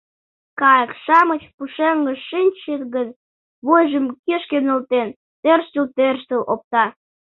[0.59, 3.09] Кайык-шамыч пушеҥгыш шинчыт гын,
[3.65, 5.09] вуйжым кӱшкӧ нӧлтен,
[5.41, 6.85] тӧрштыл-тӧрштыл опта.